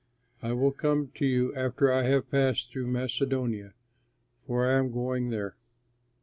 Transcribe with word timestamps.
I 0.41 0.53
will 0.53 0.71
come 0.71 1.09
to 1.13 1.27
you 1.27 1.53
after 1.53 1.91
I 1.93 2.01
have 2.05 2.31
passed 2.31 2.71
through 2.71 2.87
Macedonia, 2.87 3.75
for 4.47 4.65
I 4.65 4.71
am 4.79 4.91
going 4.91 5.29
there. 5.29 5.57